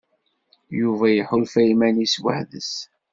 Yuba 0.79 1.05
iḥulfa 1.11 1.61
iman-is 1.71 2.15
weḥd-s. 2.23 2.73